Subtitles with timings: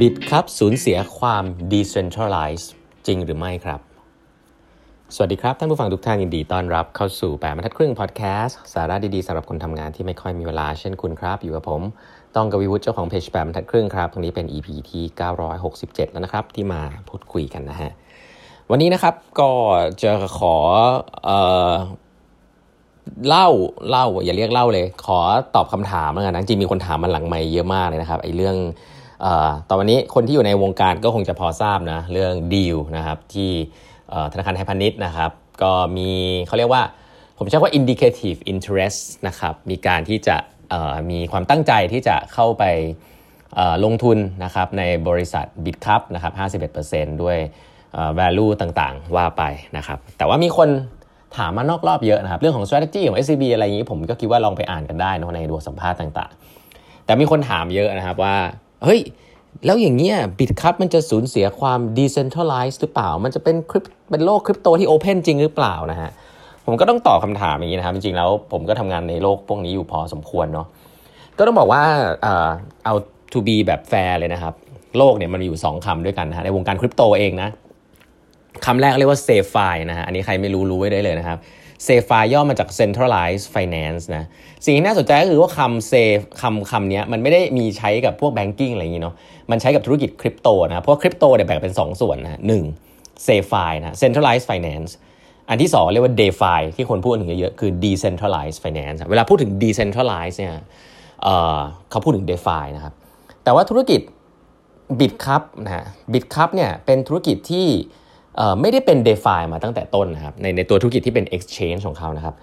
[0.00, 2.68] บิตครับสูญเสียความ decentralized
[3.06, 3.80] จริงหรือไม่ครับ
[5.14, 11.82] สวัสดีครับ ท่านผู้ฟังทุกท่านยินดีต้อนรับเข้าสู่แปดบรรทัดครึ่งพอดแคสต์สาระดีๆสำหรับคนทำงานที่ไม่ค่อยมีเวลาเช่นคุณครับ อยู่กับผม
[12.36, 15.02] ต้องกวีวุฒิเจ้าของเพจแปดบรรทัดครึ่งครับตรงนี้เป็น EP ที่
[15.58, 17.90] 967 แล้วนะครับ ที่มาพูดคุยกันนะฮะ
[18.70, 19.50] วันนี้นะครับก็
[20.02, 20.56] จะขอ
[21.24, 21.38] เอ่
[21.70, 21.72] อ
[23.28, 23.48] เล่า
[23.90, 25.18] เล่าอย่าเรียกเล่าเลย ขอ
[25.54, 28.56] ตอบคำถามแล้วกันนะจริงมีคนถามมาหลังไม่เยอะมากเลยนะครับไอ้เรื่อง
[29.68, 33.50] ตอนวันนี้คนที่อยู่ในวงการก็คงจะพอทราบนะเรื่องดีลนะครับที่
[34.32, 35.30] ธนาคารไทยพาณิชย์นะครับ
[35.62, 36.10] ก็มี
[36.46, 36.82] เขาเรียกว่า
[37.38, 40.36] ผมใช้ว่า indicative interest นะครับมีการที่จะ
[41.10, 42.64] มีความตั้งใจที่จะเข้าไป
[43.84, 46.32] ลงทุนนะครับในบริษัท b i t c u p นะครับ
[46.82, 47.38] 51%ด้วย
[47.92, 49.42] เอ่อ value ต่างๆ ว่าไป
[49.76, 50.68] นะครับแต่ว่ามีคน
[51.36, 58.36] ถามมานอกรอบเยอะนะครับเรื่องของ strategy ของ SCB อะไรอย่างนี้ผมก็คิดว่าลองไปอ่านกันได้นะในดูสัมภาษณ์ต่างๆ แต่มีคนถามเยอะนะครับว่า
[58.84, 59.00] เฮ้ย
[59.66, 66.10] แล้วอย่างเงี้ยบิตคัพมันจะสูญเสียความ decentralized หรือเปล่า มันจะเป็นคริปเป็นโลกคริปโตที่ open จริงหรือเปล่านะฮะ
[66.66, 70.66] ผมก็ต้องตอบคำถามอย่างนี้นะครับ จริงๆแล้วผมก็ทำงานในโลกพวกนี้อยู่พอสมควรเนาะ
[71.38, 71.82] ก็ต้องบอกว่า
[72.84, 72.94] เอา
[73.32, 74.54] to be แบบแฟร์เลยนะครับ
[74.98, 77.48] โลกเนี่ยมันมีอยู่ 2คำด้วยกันนะในวงการคริปโตเองนะ
[78.66, 81.38] คำแรกเรียกว่า SafeFi นะฮะอันนี้ใครไม่รู้รู้ไว้ได้เลยนะครับ
[81.86, 84.24] SafeFi ย่อมาจาก Centralized Finance นะ
[84.64, 89.14] สิ่งที่น่าสนใจก็คือว่าคำ Safe คำคำนี้มันไม่ได้มีใช้กับพวก Banking อะไรอย่างนี้เนาะ
[89.50, 92.64] มันใช้กับธุรกิจคริปโตนะ เพราะคริปโตเนี่ยแบ่งเป็น 2 ส่วนนะหนึ่ง
[93.26, 94.90] SafeFi นะ Centralized Finance
[95.48, 100.54] อันที่ 2 เรียกว่า DeFi ที่คนพูดถึงเยอะๆ คือ Decentralized Finance เวลาพูดถึง Decentralized เนี่ย
[101.22, 102.94] เเขาพูดถึง DeFi นะครับ
[103.44, 104.00] แต่ว่าธุรกิจ
[105.00, 107.66] BitCup นะ BitCup เนี่ยเป็นธุรกิจที่
[108.60, 112.34] ไม่ได้เป็น d e f i มาตั้งแต่ต้นนะครับในในตัวธุรกิจที่เป็น exchange ของเขานะครับ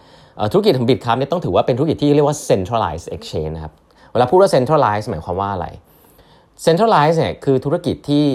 [0.51, 3.73] ธุรกิจของ BitCup เนี่ยต้องถือว่าเป็นธุรกิจที่เรียกว่า centralized exchange นะครับ
[4.11, 5.67] เวลาพูดว่า centralized หมายความว่าอะไร
[6.65, 8.25] centralized เนี่ยคือธุรกิจที่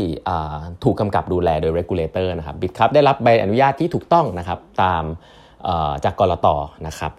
[0.85, 5.05] ถูกกำกับดูแลโดย regulator นะครับ BitCup ได้รับใบอนุญาตที่ถูกต้องนะครับตาม
[6.05, 6.47] จากกรต
[6.87, 7.13] นะครับ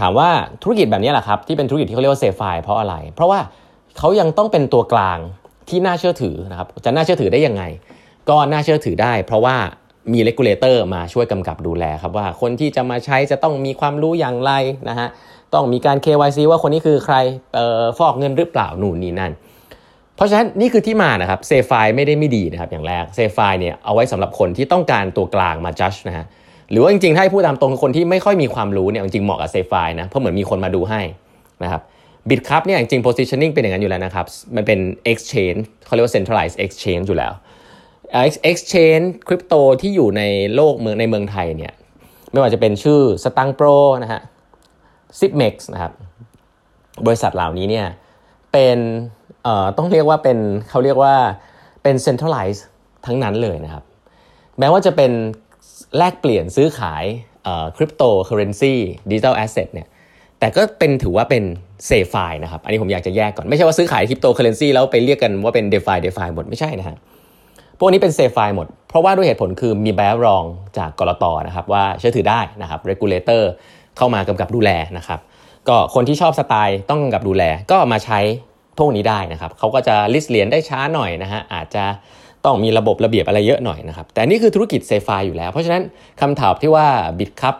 [0.00, 0.30] ถามว่า
[0.62, 3.40] ธุรกิจแบบนี้แหละครับที่เป็นธุรกิจที่เขาเรียกว่า safe เพราะอะไร เพราะว่า
[3.98, 5.18] เขายังต้องเป็นตัวกลาง
[5.68, 7.62] ที่น่าเชื่อถือนะครับจะน่าเชื่อถือได้ยังไง
[8.28, 9.56] ก็น่าเชื่อถือได้ เพราะว่า
[10.12, 14.52] มี regulator มาช่วยกำกับดูแลครับว่าคนที่จะมาใช้จะต้องมีความรู้อย่างไร
[14.88, 15.08] นะฮะ
[15.54, 17.16] ต้องมีการ KYC ว่าคนนี้คือใคร
[17.56, 19.32] เออฟอกเงินหรือเปล่านู่นนี่นั่น
[20.16, 26.24] เพราะฉะนั้นนี่คือที่มานะครับ CeFi ไม่ได้ไม่ดีนะครับอย่างแรก CeFi เนี่ยเอาไว้สำหรับคนที่ต้องการตัวกลางมาจัดนะฮะ
[26.70, 31.00] หรือว่าจริงๆ ถ้าให้พูดตามตรงคนที่ไม่ค่อยมีความรู้เนี่ยจริงๆเหมาะกับ CeFi นะเพราะเหมือนมีคนมาดูให้
[31.62, 31.82] นะครับ
[32.28, 34.26] บิตคัพเนี่ยจริงๆ positioning เป็นอย่างนั้นอยู่แล้วนะครับ
[34.56, 34.78] มันเป็น
[35.12, 37.32] exchange เขาเรียกว่า centralized exchange อยู่แล้ว
[38.50, 40.22] exchange คริปโตที่อยู่ใน
[40.54, 41.72] โลกเมืองในเมืองไทยเนี่ย
[42.32, 43.66] ไม่ว่าจะเป็นชื่อสตังโปร
[44.02, 44.20] นะฮะ
[45.18, 45.92] Zipmex นะครับ
[47.06, 47.86] บริษัทเหล่านี้เนี่ย
[48.52, 48.78] เป็น
[49.44, 50.38] เอ่อต้องเรียกว่าเป็น
[50.70, 51.14] เขาเรียกว่า
[51.82, 52.62] เป็น centralized
[53.06, 53.84] ทั้งนั้นเลยนะครับ
[54.58, 55.12] แม้ว่าจะเป็น
[55.96, 57.04] แลกเปลี่ยนซื้อขาย
[57.76, 58.74] คริปโตเคอเรนซี
[59.10, 59.88] digital asset เนี่ย
[60.38, 61.44] แต่ก็เป็นถือว่าเป็น
[61.86, 66.96] CeFi นะครับ อันนี้ผมอยากจะแยกก่อน ไม่ใช่ว่าซื้อขายคริปโตเคอเรนซีแล้วไปเรียกกันว่าเป็น DeFi DeFi หมดไม่ใช่นะฮะ
[67.84, 70.44] พวกนี้เป็น CeFi หมด เพราะว่าด้วยเหตุผลคือมีใบรับรอง
[70.78, 73.42] จากกลตนะครับว่าเชื่อถือได้นะครับ regulator
[73.96, 75.20] เข้ามากำกับดูแลนะครับ
[75.68, 78.18] ก็คนที่ชอบสไตล์ต้องกำกับดูแลก็มาใช้
[78.78, 81.84] พวกนี้ได้นะครับเขาก็จะ list เหรียญได้ช้าหน่อยนะฮะอาจจะ
[82.44, 85.82] ต้องมีระบบระเบียบอะไรเยอะหน่อยนะครับ แต่นี่คือธุรกิจ CeFi อยู่แล้ว เพราะฉะนั้น
[86.20, 86.86] คำถามที่ว่า
[87.18, 87.56] Bitkub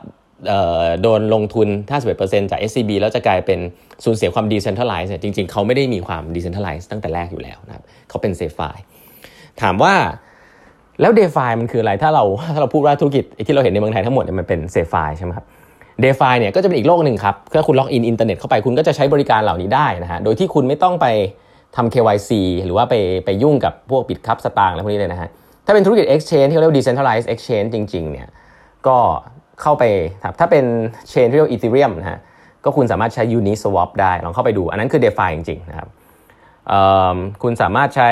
[1.03, 1.69] โดนลงทุน
[2.11, 3.59] 51%จาก SCB แล้วจะกลายเป็น
[4.05, 8.61] สูญเสียความ decentralized เนี่ยจริงๆ เขาไม่ได้มีความ decentralized ตั้งแต่แรกอยู่แล้วนะครับเขาเป็น CeFi
[9.63, 9.95] ถามว่า
[11.01, 15.47] แล้ว d e f i มันคืออะไรถ้าเราถ้าเราพูดว่าธุรกิจที่เราเห็นในเมืองไทยทั้งหมดเนี่ยมันเป็น CeFi ใช่ไหมครับ
[16.03, 21.07] d e f i เนี่ยก็จะเป็นอีกโลกหนึ่งครับถ้าคุณ login อินเทอร์เน็ตเข้าไปคุณก็จะใช้บริการเหล่านี้ได้นะฮะโดยที่คุณไม่ต้องไป
[21.77, 22.31] ทำ KYC
[22.65, 22.95] หรือว่าไป
[23.25, 25.29] ไปยุ่งกับพวก Bitkub สตางค์อะไรพวกนี้เลยนะฮะ
[25.67, 28.29] ถ้าเป็นธุรกิจ exchange ที่เรียกว่า decentralized exchange จริงๆเนี่ย
[28.87, 28.97] ก็
[29.63, 29.85] เข้าไป
[30.41, 30.65] ถ้าเป็น
[31.09, 32.19] เชนที่เรียกว่า Ethereum นะฮะ
[32.65, 35.89] ก็คุณสามารถใช้ Uniswap ได้ลองเข้าไปดู อันนั้นคือ DeFi จริงๆนะครับ
[37.43, 38.11] คุณสามารถใช้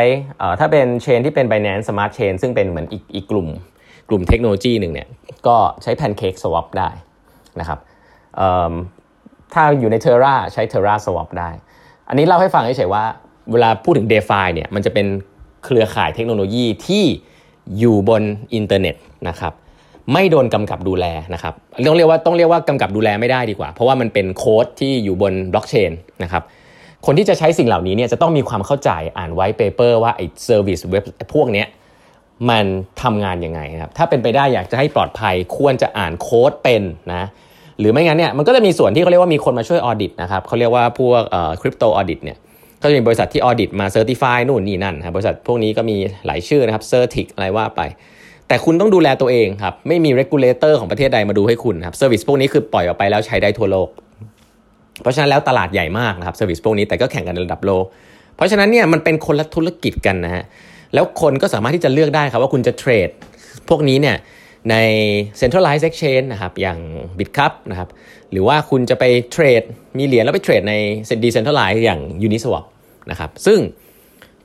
[0.60, 3.48] ถ้าเป็นเชนที่เป็น Binance Smart Chain ซึ่งเป็นเหมือนอีกอีกกลุ่ม
[4.08, 5.08] กลุ่มเทคโนโลยีหนึ่งเนี่ย
[5.46, 6.90] ก็ใช้ Pancake Swap ได้
[7.60, 7.78] นะครับ
[9.54, 11.50] ถ้าอยู่ใน Terra ใช้ Terra Swap ได้
[12.08, 13.04] อันนี้เล่าให้ฟังเฉยๆว่า
[13.52, 15.06] เวลาพูดถึง DeFi เนี่ยมันจะเป็น
[15.64, 17.04] เครือข่ายเทคโนโลยีที่
[17.78, 18.22] อยู่บน
[18.54, 18.96] อินเทอร์เน็ต
[19.28, 19.52] นะครับ
[20.12, 21.54] ไม่โดนกำกับดูแลนะครับ
[21.86, 25.90] ต้องเรียกว่าต้องเรียกว่ากำกับดูแลไม่ได้ดีกว่า เพราะว่ามันเป็นโค้ดที่อยู่บนบล็อกเชน
[26.22, 26.42] นะครับ
[27.06, 31.04] คนที่จะใช้สิ่งเหล่านี้เนี่ยจะต้องมีความเข้าใจอ่าน white paper ว่าไอ้ service เว็บ
[31.34, 31.66] พวกเนี้ย
[32.50, 32.64] มัน
[33.02, 36.82] ทำงานยังไงครับ ถ้าเป็นไปได้อยากจะให้ปลอดภัยควรจะอ่านโค้ดเป็น
[37.14, 37.24] นะ
[37.78, 41.22] หรือไม่งั้นเนี่ยมันก็จะมีส่วนที่เขาเรียกว่ามีคนมาช่วย audit นะครับเขาเรียกว่าพวก
[41.60, 42.36] คริปโต audit เนี่ย
[42.82, 45.96] ก็จะมีบริษัทที่ audit มา certify นู่นนี่นั่นครับบริษัทพวกนี้ก็มี
[46.26, 47.80] หลายชื่อนะครับ CertiK อะไรว่าไป
[48.48, 53.88] แต่คุณต้องดูแลตัวเองครับไม่มี regulator ของประเทศใดมาดูให้คุณครับ service พวกนี้คือปล่อยออกไปแล้วใช้ได้ทั่วโลก
[55.00, 57.84] เพราะฉะนั้นแล้วตลาดใหญ่มากนะครับ service พวกนี้แต่ก็แข่งกันในระดับโลก
[58.36, 60.44] เพราะฉะนั้นเนี่ยมันเป็นคนละธุรกิจกันนะฮะ
[60.94, 63.08] แล้วคนก็สามารถที่จะเลือกได้ครับว่าคุณจะเทรด
[63.68, 64.16] พวกนี้เนี่ย
[64.70, 64.76] ใน
[65.40, 66.78] centralized exchange นะครับอย่าง
[67.18, 67.88] Bitkub นะครับ
[68.30, 69.62] หรือว่าคุณจะไปเทรด
[69.98, 70.74] มีเหรียญแล้วไปเทรดใน
[71.24, 72.64] decentralized อย่าง Uniswap
[73.10, 73.58] นะครับซึ่ง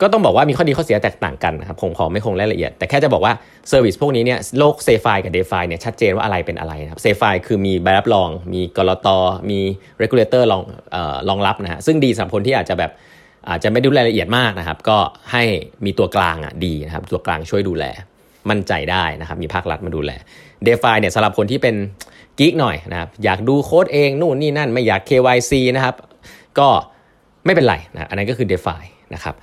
[0.01, 3.33] ก็ต้องบอกว่ามีข้อดีข้อเสียแตกต่างกันนะครับคงขอไม่ลงรายละเอียด แต่แค่จะบอกว่า
[3.69, 9.07] service พวกนี้เนี่ยโลก CeFi กับ DeFi เนี่ยชัดเจนว่าอะไรเป็นอะไรนะครับ CeFi คือมีใบรับรอง มีกลต
[9.49, 9.59] มี
[10.01, 10.61] regulator รอง
[10.91, 12.91] เอ่อรองรับนะฮะซึ่งดีสำหรับคนที่อาจจะแบบ
[13.49, 14.97] อาจจะไม่ดูรายละเอียดมากนะครับ ก็
[15.31, 15.43] ให้
[15.85, 17.85] มีตัวกลางอะดีนะครับตัวกลางช่วยดูแล
[18.49, 20.11] มั่นใจได้นะครับมีภาครัฐมาดูแล
[20.65, 21.75] d e f i เนี่ยสำหรับคนที่เป็น
[22.39, 25.95] กิ๊กหน่อยนะครับอยากดูโค้ดเองนู่นนี่นั่นไม่อยาก KYC นะครับ
[26.59, 26.67] ก็
[27.45, 28.83] ไม่เป็นไรนะอันนั้นก็คือ d e f i
[29.13, 29.35] นะครับ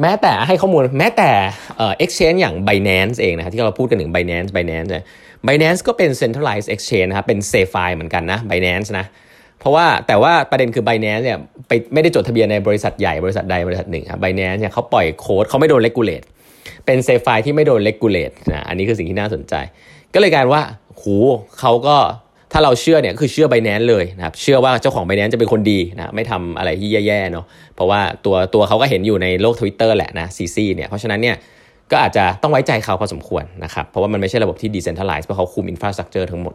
[0.00, 1.30] แม้แต่ให้ข้อมูลแม้แต่
[2.04, 5.04] exchange อย่าง Binance เองนะครับที่เราพูดกันถึง Binance Binance เนี่ย
[5.46, 9.06] Binance ก็เป็น centralized exchange นะครับเป็น s a f e เหมือนกันนะ Binance นะ
[9.60, 11.38] เพราะว่าแต่ว่าประเด็นคือ Binance เนี่ย
[11.68, 16.22] ไปไม่ได้จดทะเบียนในบริษัทใหญ่บริษัทใดบริษัทหนึ่งครับ Binance เนี่ยเขาปล่อยโค้ดเขาไม่โดนเลกูเลต
[16.86, 19.54] เป็น CeFi ที่ไม่โดน regulate นะอันนี้คือสิ่งที่น่าสนใจ
[20.14, 20.62] ก็เลยกลายว่า
[21.00, 21.16] หู
[21.58, 21.96] เขาก็
[22.52, 27.44] ถ้าเราเชื่อเนี่ยคือเชื่อ Binance เลยนะครับเชื่อว่าเจ้าของ Binance จะเป็นคนดีนะไม่ทำอะไรที่แย่ๆเนาะ
[27.74, 31.36] เพราะว่าตัวตัวเขาก็เห็นอยู่ในโลก Twitter แหละนะ CZ เนี่ยเพราะฉะนั้นเนี่ย
[31.90, 36.54] ก็อาจจะต้องไว้ใจเขาพอสมควรนะครับเพราะว่ามันไม่ใช่ระบบที่ decentralized เพราะเขาคุม infrastructure ทั้งหมด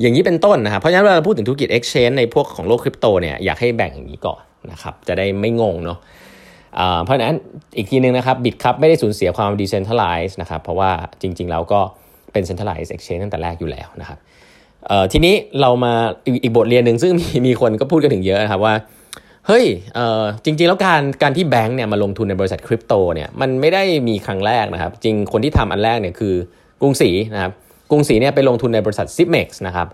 [0.00, 4.40] อย่างนี้เป็นต้นนะครับเพราะฉะนั้นเวลาเราพูดถึงธุรกิจ Exchange ในพวกของโลกคริปโตเนี่ยอยากให้แบ่งอย่างนี้ก่อน
[4.72, 5.98] นะครับจะได้ไม่งงเนาะ
[7.04, 7.36] เพราะฉะนั้น
[7.76, 10.90] อีกทีนึงนะครับ Bitkub ไม่ได้สูญเสียความ decentralized นะครับเพราะว่า
[11.22, 11.80] จริงๆแล้วก็
[12.32, 14.18] เป็น centralized exchange ตั้งแต่แรกอยู่แล้วนะครับ
[15.12, 15.94] ทีนี้เรามา
[16.42, 18.74] อีกบทเรียนหนึ่งซึ่งมีมีคนก็พูดกันถึงเยอะนะครับว่า
[19.46, 19.64] เฮ้ย
[20.44, 26.34] จริง ๆ แล้วการการที่แบงก์เนี่ยมาลงทุนในบริษัทคริปโตเนี่ยมันไม่ได้มีครั้งแรกนะครับ จริงคนที่ทำอันแรกเนี่ยคือ
[26.80, 27.52] กรุงศรีนะครับ
[27.90, 29.88] กรุงศรีเนี่ยไปลงทุนในบริษัท Zipmex นะครับ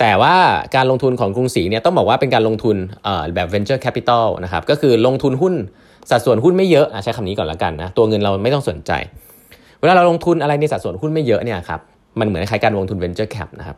[0.00, 0.34] แต่ว่า
[0.76, 2.76] การลงทุนของกรุงศรีเนี่ยต้องบอกว่าเป็นการลงทุน
[3.34, 5.54] แบบ venture capital นะครับก็คือลงทุนหุ้น
[6.10, 8.92] สัดส่วนหุ้นไม่เยอะใช้คำนี้ก่อนละกันนะตัวเงินเราไม่ต้องสนใจ
[9.80, 11.80] เวลาเราลงทุนอะไรในสัดส่วนหุ้นไม่เยอะเนี่ยครับ
[12.20, 13.76] มันเหมือนคล้ายการลงทุน venture cap นะครับ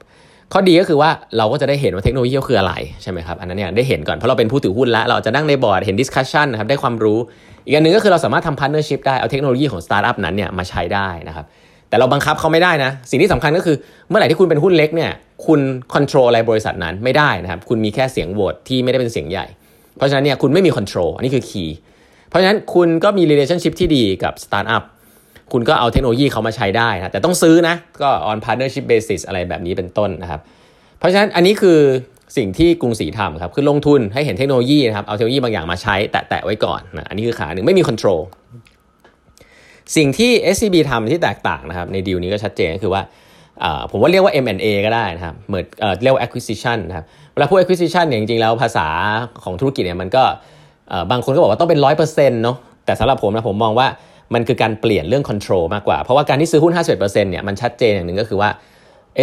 [0.52, 7.19] ข้อดีก็คือว่าเราก็จะได้เห็นว่าเทคโนโลยีคืออะไรใช่ไหมครับอันนั้นเนี่ยได้เห็นก่อนเพราะเราเป็นผู้ถือหุ้นแล้ว เราจะนั่งในบอร์ดเห็น discussion นะครับได้ความรู้
[7.64, 11.44] อีกอันนึงก็คือเราสามารถทำ partnership ได้เอาเทคโนโลยีของสตาร์ทอัพนั้นเนี่ยมาใช้ได้นะครับ
[11.88, 13.76] แต่เราบังคับเขาไม่ได้นะ สิ่งที่สำคัญก็คือ
[14.08, 15.11] เมื่อไหร่ที่คุณเป็นหุ้นเล็กเนี่ย
[15.47, 15.61] คุณ
[15.93, 19.46] control อะไรบริษัทนั้นไม่ได้นะครับคุณมีแค่เสียงโหวตที่ไม่ได้เป็นเสียงใหญ่
[19.96, 21.76] เพราะฉะนั้นเนี่ยคุณไม่มี control อันนี้คือ key
[22.29, 24.82] เพราะฉะนั้นคุณก็มี relationship ที่ดีกับสตาร์ทอัพ
[25.52, 30.41] คุณก็เอาเทคโนโลยีเขามาใช้ได้นะแต่ต้องซื้อนะก็ on partnership basis อะไรแบบนี้เป็นต้นนะครับ
[30.99, 31.79] เพราะฉะนั้นอันนี้คือ
[32.37, 38.20] สิ่งที่กรุงศรีทำครับคือลงทุนให้เห็นเทคโนโลยีนะครับเอาเทคโนโลยีบางอย่างมาใช้แตะๆไว้ก่อนนะอันนี้คือขาหนึ่งไม่มี control
[39.97, 43.03] สิ่งที่ SCB ทำที่แตกต่างนะครับในดีลนี้ก็ชัดเจนก็คือว่า
[43.91, 45.64] ผมว่าเรียกว่า M&A ก็ได้นะครับเหมือน
[46.03, 48.88] เรียกว่า acquisition นะครับเวลาพูด acquisition เนี่ยจริงๆแล้วภาษา
[49.44, 50.25] ของธุรกิจเนี่ยมันก็
[51.11, 53.88] บางคนก็บอกว่าต้องเป็นร้อยเปอร์เซ็นต์เนาะแต่สำหรับผมนะผมมองว่า
[54.35, 58.50] มันคือการเปลี่ยนเรื่อง control มากกว่า เพราะว่าการที่ซื้อหุ้น 51%เนี่ยมันชัดเจนอย่างหนึ่งก็คือว่า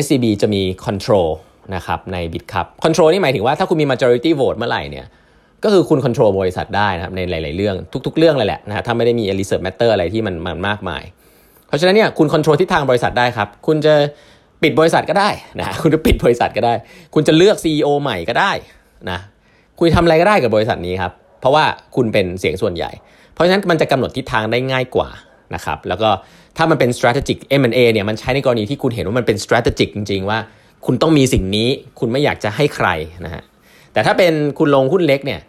[0.04, 1.30] SCB จะมี control
[1.76, 5.06] นะครับใน BitCup control นี่หมายถึงว่าถ้าคุณมี majority vote เมื่อไหร่เนี่ย
[5.64, 11.04] ก็คือคุณ control บริษัทได้นะครับในหลาย ๆ เรื่องทุก ๆ เรื่องเลยแหละนะฮะถ้าไม่ได้มี research matter อะไรที่มันมันมากมาย
[11.68, 13.94] เพราะฉะนั้นเนี่ยคุณ control ทิศทางบริษัทได้ครับ คุณจะ
[14.64, 16.74] ปิดบริษัทก็ได้นะคุณจะปิดบริษัทก็ได้
[17.14, 18.52] คุณจะเลือก CEO ใหม่ก็ได้
[19.10, 19.20] นะ
[19.78, 21.12] คุณทำอะไรก็ได้กับบริษัทนี้ครับ
[21.42, 21.64] เพราะว่า
[21.96, 22.92] คุณเป็นเสียงส่วนใหญ่
[23.38, 25.10] เพราะฉะนั้นมันจะกำหนดทิศทางได้ง่ายกว่า
[25.56, 26.10] นะครับแล้วก็
[26.58, 30.40] ถ้ามันเป็น strategic M&A เนี่ยมันใช้ในกรณีที่คุณเห็นว่ามันเป็น strategic จริง ๆ ว่า
[30.86, 31.68] คุณต้องมีสิ่งนี้
[32.00, 32.88] คุณไม่อยากจะให้ใคร
[33.26, 33.44] นะฮะ
[33.94, 35.40] แต่ถ้าเป็นคุณลงหุ้นเล็กเนี่ย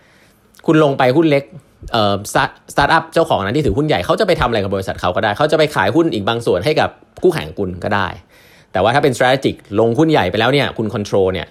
[0.67, 1.45] คุณลงไปหุ้นเล็ก
[1.93, 6.91] เอ่อสตาร์ทอัพเจ้าของนั้นที่ถือหุ้นใหญ่เขาจะไปทำอะไรกับบริษัทเขาก็ได้ เขาจะไปขายหุ้นอีกบางส่วนให้กับ
[7.23, 8.09] คู่แข่งคุณก็ได้
[8.73, 11.47] แต่ว่าถ้าเป็น strategic ลงหุ้นใหญ่ไปแล้วเนี่ยคุณ control เนี่ย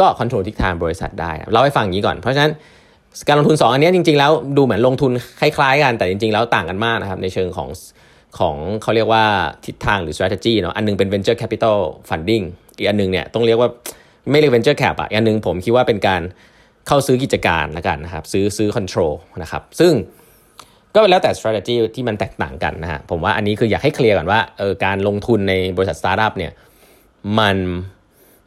[0.00, 2.52] ก็ control ทิศทางบริษัทได้เล่าให้ฟังอย่างนี้ก่อนเพราะฉะนั้น
[3.28, 7.68] การลงทุน 2 อันนี้จริง ๆ แล้วดูเหมือนลงทุนคล้ายๆกันแต่จริง ๆ แล้วต่างกันมากนะครับในเชิงของ
[8.38, 9.24] ของเขาเรียกว่า
[9.66, 11.78] ทิศทางหรือ strategy เนาะอันนึงเป็น venture capital
[12.08, 12.44] funding
[12.76, 13.68] อีกอันนึงเนี่ยต้องเรียกว่า
[14.30, 16.22] ไม่เรียก venture cap อะอีกอันนึงผมคิดว่าเป็นการ
[16.86, 19.92] เข้าซื้อกิจการละกันนะครับซื้อซื้อ control นะครับซึ่ง
[20.94, 26.52] ก็แล้วแต่ strategy ที่มันแตกต่างกันนะฮะผมว่าอันนี้คืออยากให้ clear ก่อนว่าเออการลงทุนในบริษัทสตาร์ทอัพเนี่ย
[27.38, 27.56] มัน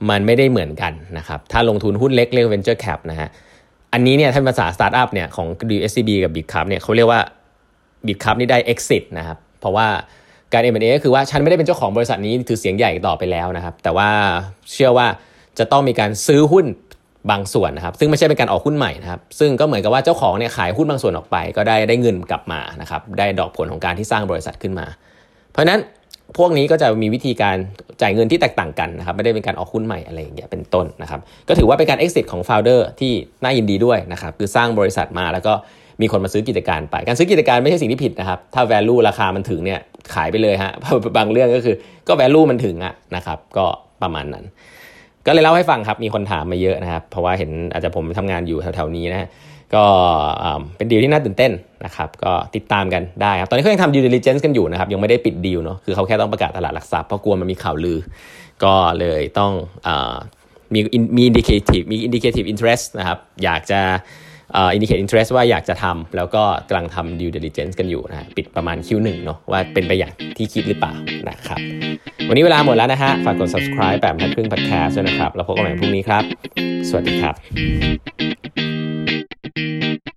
[0.09, 3.29] มันไม่ได้เหมือนกันนะครับถ้าลงทุนหุ้นเล็กเรียก venture cap นะฮะ
[3.95, 5.47] อันนี้เนี่ยถ้าในภาษาสตาร์ทอัพเนี่ยของ
[5.89, 7.21] SCB กับ Bitkub เนี่ยเขาเรียกว่า
[8.05, 9.87] Bitkub นี่ได้ exit นะครับ เพราะว่า
[10.53, 14.09] การ M&A ก็คือว่าฉันไม่ได้เป็นเจ้าของบริษัทนี้ถือเสียงใหญ่ต่อไปแล้วนะครับ แต่ว่า
[14.71, 15.07] เชื่อว่า
[15.59, 16.65] จะต้องมีการซื้อหุ้น
[17.31, 24.85] บางส่วนนะครับ ซึ่งไม่ใช่เป็นการออกหุ้นใหม่นะครับ ซึ่งก็เหมือนกับว่าเจ้าของเนี่ยขายหุ้นบางส่วนออกไป ก็ได้ได้เงินกลับมานะครับ ได้ดอกผลของการที่สร้างบริษัทขึ้นมา
[25.51, 25.79] เพราะฉะนั้น
[26.37, 27.57] พวกนี้ก็จะมีวิธีการ
[28.01, 33.11] จ่ายเงินที่แตกต่างกันนะครับไม่ได้เป็นการออกหุ้นใหม่อะไรอย่างเงี้ยเป็นต้นนะครับก็ถือว่าเป็นการ exit ของ founder ที่
[33.43, 35.53] น่ายินดีด้วยนะครับคือสร้างบริษัทมาแล้วก็
[36.01, 39.79] มีคนมาซื้อกิจการไป การซื้อกิจการไม่ใช่สิ่งที่ผิดนะครับ ถ้า value ราคามันถึงเนี่ย
[40.13, 40.71] ขายไปเลยฮะ
[41.17, 41.75] บางเรื่องก็คือ
[42.07, 43.65] ก็ value มันถึงอะนะครับก็
[44.01, 44.45] ประมาณนั้น
[45.27, 49.27] ก็เลยเล่าให้ฟังครับมีคนถามมาเยอะนะครับ เพราะว่าเห็นอาจจะผมทำงานอยู่แถวๆนี้นะ
[49.75, 49.85] ก็
[50.77, 51.51] เป็นดีลที่น่าตื่นเต้น
[51.85, 57.99] นะครับก็ติดตามกันได้ครับตอนนี้เขายังทำ due diligence กันอยู่นะครับยังไม่ได้ปิดดีลเนาะคือเขาแค่ต้องประกาศตลาดหลักทรัพย์เพราะกลัวมันมีข่าวลือ
[58.63, 59.51] ก็เลยต้อง
[59.87, 59.89] อ
[60.73, 60.79] มี
[61.17, 63.81] มี indicative มี indicative interest นะครับอยากจะ
[64.55, 70.93] indicate interest ว่าอยากจะทำแล้วก็กำลังทำ due diligence กันอยู่นะปิดประมาณ Q1 เนาะว่าเป็นไปอย่างที่คิดหรือเปล่า
[71.29, 71.59] นะครับ
[72.27, 76.23] วันนี้เวลาหมดแล้วนะฮะ ฝากกด subscribe แปดบรรทัดครึ่ง podcast ด้วยนะครับ แล้วพบกันใหม่พรุ่งนี้ครับ
[76.89, 77.35] สวัสดีครับ
[79.57, 80.14] Música